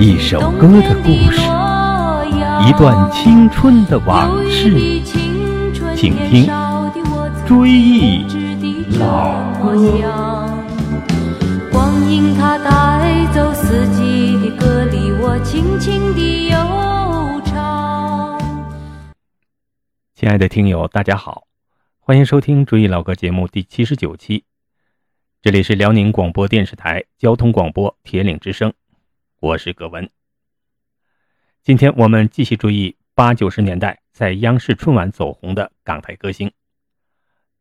[0.00, 1.40] 一首歌的故事，
[2.68, 4.70] 一段青春的往事，
[5.96, 6.46] 请听
[7.44, 8.24] 《追忆
[8.96, 9.74] 老歌》。
[11.72, 16.56] 光阴它带走四季的歌里，我轻轻地悠
[17.44, 18.40] 唱。
[20.14, 21.42] 亲爱的听友，大家好，
[21.98, 24.44] 欢迎收听《追忆老歌》节目第七十九期，
[25.42, 28.72] 这里是辽宁广播电视台交通广播铁岭之声。
[29.40, 30.10] 我是葛文。
[31.62, 36.50] 今天我们继续注意八九十年代在央视春晚走红的港台歌星。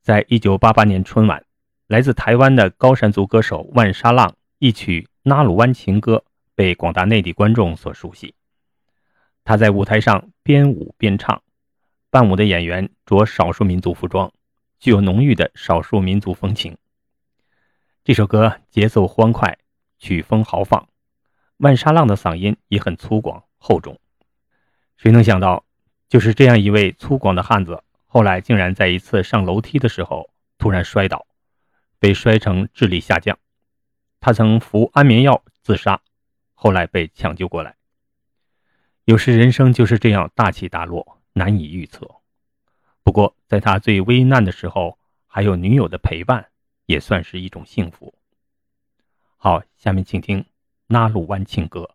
[0.00, 1.44] 在一九八八年春晚，
[1.88, 6.18] 来自台湾的高山族歌手万沙浪一曲《纳鲁湾情歌》
[6.54, 8.36] 被广大内地观众所熟悉。
[9.42, 11.42] 他在舞台上边舞边唱，
[12.08, 14.32] 伴舞的演员着少数民族服装，
[14.78, 16.78] 具有浓郁的少数民族风情。
[18.04, 19.58] 这首歌节奏欢快，
[19.98, 20.88] 曲风豪放。
[21.58, 23.98] 万沙浪的嗓音也很粗犷厚重，
[24.96, 25.64] 谁能想到，
[26.08, 31.26] 就是这样一位粗犷的汉子，后来竟然在一次上楼梯的时候突然摔倒，
[31.98, 33.38] 被摔成智力下降。
[34.20, 36.00] 他曾服安眠药自杀，
[36.54, 37.76] 后来被抢救过来。
[39.04, 42.10] 有时人生就是这样大起大落，难以预测。
[43.02, 46.48] 不过在他最危难的时候，还有女友的陪伴，
[46.86, 48.14] 也算是一种幸福。
[49.36, 50.44] 好，下面请听。
[50.86, 51.88] 纳鲁湾情歌。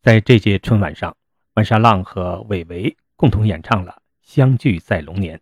[0.00, 1.16] 在这届春晚上，
[1.54, 3.90] 万沙浪和韦唯共同演唱了
[4.22, 5.36] 《相聚在龙年》。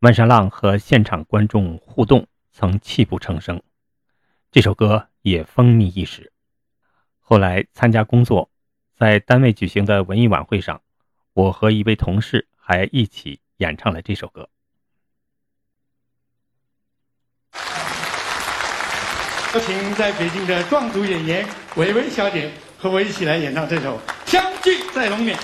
[0.00, 3.62] 万沙浪和现场观众互动，曾泣不成声。
[4.50, 6.32] 这首歌也风靡一时。
[7.20, 8.50] 后来参加工作，
[8.96, 10.82] 在单位举行的文艺晚会上，
[11.32, 14.48] 我和一位同事还一起演唱了这首歌。
[19.54, 21.46] 有请在北京的壮族演员
[21.76, 22.50] 韦唯小姐
[22.84, 23.98] 和我一起来演唱这首
[24.30, 25.34] 《相聚在龙年》。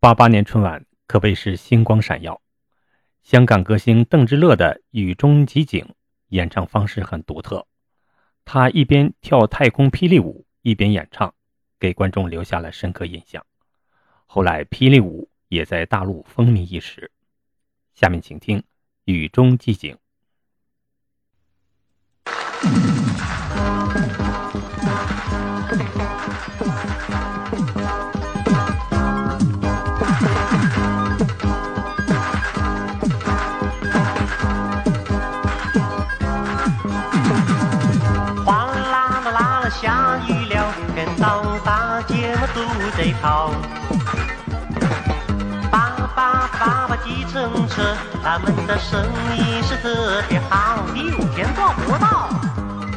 [0.00, 2.40] 八八年春晚可谓是星光闪耀，
[3.22, 5.84] 香港歌星邓之乐的《雨中即景》
[6.28, 7.66] 演唱方式很独特，
[8.46, 11.34] 他一边跳太空霹雳舞一边演唱，
[11.78, 13.44] 给观众留下了深刻印象。
[14.24, 17.12] 后来，霹雳舞也在大陆风靡一时。
[17.92, 18.58] 下面请听
[19.04, 19.94] 《雨中即景》。
[41.30, 42.60] 上大街嘛都
[42.98, 43.52] 在跑，
[45.70, 52.28] 爸爸爸爸计程车，他们的生意是特别好，第五天做不到，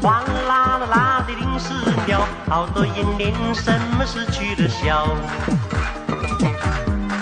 [0.01, 1.75] 哗啦啦啦的零食
[2.07, 5.07] 掉，好多人连什么失去了笑，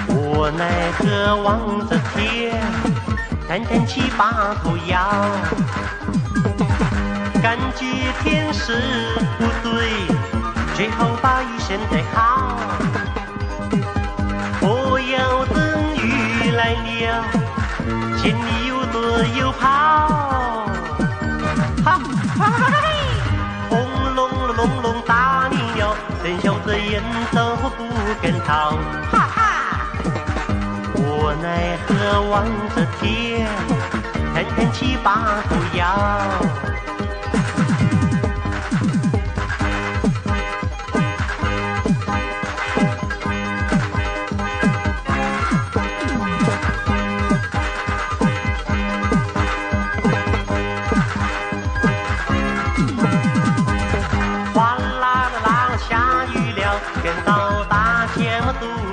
[0.07, 2.57] 无奈何望着天，
[3.49, 5.25] 叹叹气把头摇，
[7.43, 7.85] 感觉
[8.23, 8.79] 天是
[9.37, 10.00] 不对。
[10.75, 12.57] 最好把雨声带好。
[14.59, 17.23] 不要等雨来了，
[18.17, 19.01] 千里有躲
[19.39, 20.69] 有跑。
[21.83, 21.99] 哈
[22.37, 22.49] 哈
[22.81, 22.85] 嘿！
[23.69, 27.01] 轰隆隆隆隆打你了，真晓得人
[27.31, 27.85] 都不
[28.21, 28.71] 跟逃。
[29.11, 29.39] 哈哈！
[30.93, 33.47] 我奈何望着天，
[34.33, 35.81] 叹叹气把头摇。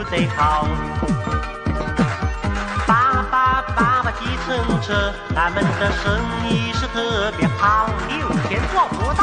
[0.08, 0.66] 最好。
[2.86, 9.22] 爸爸爸爸计程车，他们的生意是特别好，有钱做不到。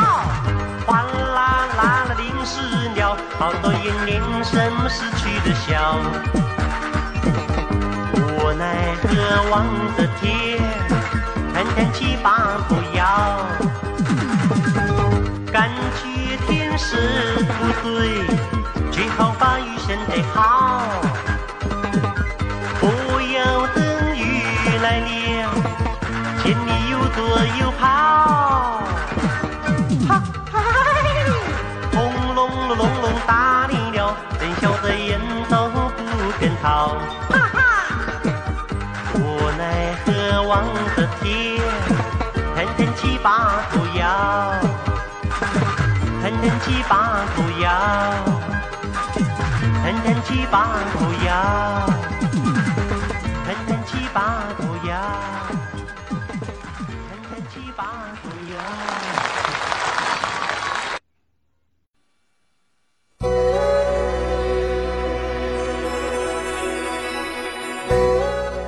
[0.86, 2.62] 哗啦啦啦，零食
[2.96, 5.98] 了，好多人连什么事去了笑。
[8.38, 9.10] 我奈何
[9.50, 9.66] 望
[9.98, 10.62] 着天，
[11.52, 13.02] 叹叹气把头摇。
[15.52, 17.92] 感觉天是不对，
[19.96, 20.82] 真的好。
[22.82, 22.86] 不
[23.32, 24.42] 要等雨
[24.84, 25.08] 来了，
[26.44, 27.20] 千里有躲
[27.62, 28.55] 又跑。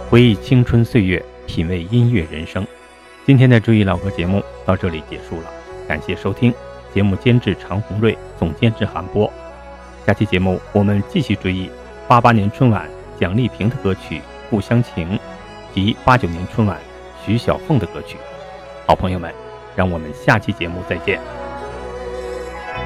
[0.09, 2.65] 回忆青春岁月，品味音乐人生。
[3.25, 5.51] 今天的追忆老歌节目到这里结束了，
[5.87, 6.51] 感谢收听。
[6.93, 9.31] 节目监制常红瑞，总监制韩波。
[10.05, 11.69] 下期节目我们继续追忆
[12.07, 14.19] 八八年春晚蒋丽萍的歌曲
[14.49, 15.15] 《故乡情》，
[15.77, 16.75] 及八九年春晚
[17.23, 18.17] 徐小凤的歌曲。
[18.87, 19.31] 好朋友们，
[19.75, 21.19] 让我们下期节目再见。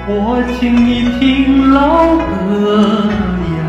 [0.10, 3.08] 我请你听老歌
[3.56, 3.64] 呀，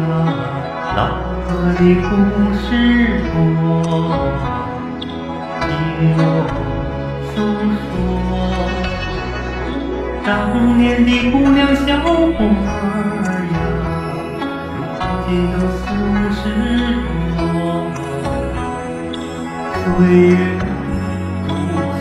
[0.97, 1.07] 老
[1.47, 2.11] 歌的故
[2.59, 2.67] 事
[3.31, 3.39] 多，
[5.69, 5.71] 听
[6.19, 6.19] 我
[7.31, 7.33] 诉
[7.79, 7.95] 说。
[10.27, 10.27] 当
[10.77, 12.11] 年的姑娘小伙
[12.75, 13.55] 儿呀，
[14.75, 14.83] 如
[15.29, 15.57] 今都
[19.99, 20.37] 岁月
[21.47, 21.51] 如
[21.99, 22.01] 梭。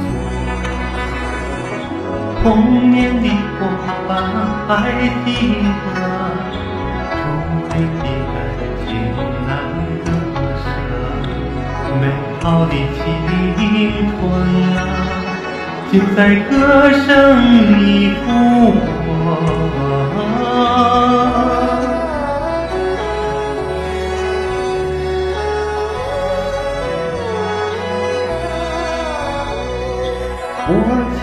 [2.41, 2.45] 童
[2.91, 3.25] 年的
[3.59, 3.59] 伙
[4.07, 4.09] 伴
[4.67, 4.69] 还
[5.25, 5.27] 记
[5.83, 5.87] 得，
[7.11, 7.19] 初
[7.69, 8.35] 恋的感
[8.87, 8.89] 情
[9.45, 9.49] 难
[10.05, 10.07] 割
[10.63, 10.65] 舍，
[11.99, 12.03] 美
[12.41, 12.99] 好的青
[14.09, 14.19] 春
[14.75, 14.79] 啊，
[15.91, 16.19] 就在
[16.49, 16.51] 歌
[16.91, 17.07] 声
[17.79, 17.81] 里
[18.25, 18.27] 复
[18.71, 19.09] 活。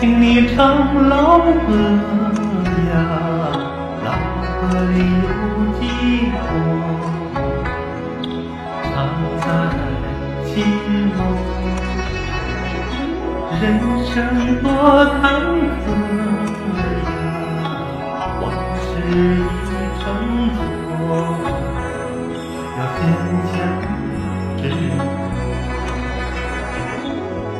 [0.00, 0.58] 请你唱
[1.08, 1.44] 老歌
[2.88, 2.94] 呀，
[4.04, 4.08] 老
[4.60, 4.62] 歌
[4.94, 5.26] 里有
[5.74, 5.80] 几
[6.30, 6.40] 多，
[8.84, 8.94] 常
[9.40, 9.44] 在
[10.46, 10.46] 心
[11.16, 11.18] 头。
[13.60, 13.62] 人
[14.06, 14.08] 生
[14.62, 14.66] 多
[15.20, 15.20] 坎
[15.82, 15.84] 坷
[17.02, 17.10] 呀，
[18.40, 18.44] 往
[18.78, 19.66] 事已
[19.98, 20.04] 成
[20.54, 20.56] 昨，
[22.78, 22.96] 要坚
[23.52, 23.56] 强
[24.58, 24.96] 执着。